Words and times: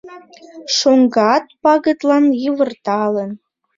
Шоҥгат, 0.77 1.45
пагытлан 1.63 2.25
йывырталын 2.43 3.31